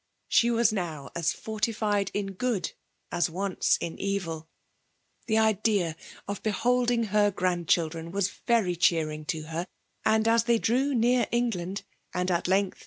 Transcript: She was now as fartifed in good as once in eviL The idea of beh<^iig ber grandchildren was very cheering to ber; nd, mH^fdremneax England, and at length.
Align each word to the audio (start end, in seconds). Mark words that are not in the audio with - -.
She 0.27 0.49
was 0.49 0.73
now 0.73 1.11
as 1.15 1.31
fartifed 1.31 2.09
in 2.15 2.31
good 2.33 2.73
as 3.11 3.29
once 3.29 3.77
in 3.79 3.97
eviL 3.99 4.47
The 5.27 5.37
idea 5.37 5.95
of 6.27 6.41
beh<^iig 6.41 7.07
ber 7.13 7.29
grandchildren 7.29 8.09
was 8.11 8.29
very 8.47 8.75
cheering 8.75 9.25
to 9.25 9.43
ber; 9.43 9.67
nd, 10.09 10.25
mH^fdremneax 10.25 11.27
England, 11.31 11.83
and 12.15 12.31
at 12.31 12.47
length. 12.47 12.79